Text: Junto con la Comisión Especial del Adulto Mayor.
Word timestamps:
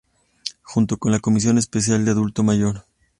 Junto 0.63 0.97
con 0.97 1.11
la 1.11 1.19
Comisión 1.19 1.59
Especial 1.59 1.99
del 2.03 2.13
Adulto 2.13 2.41
Mayor. 2.41 2.87